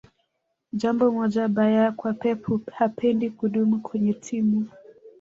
jambo 0.73 1.11
moja 1.11 1.47
baya 1.47 1.91
kwa 1.91 2.13
pep 2.13 2.67
hapendi 2.75 3.29
kudumu 3.29 3.79
kwenye 3.81 4.13
timu 4.13 4.67